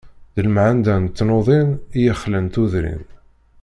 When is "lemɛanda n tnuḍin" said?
0.45-1.69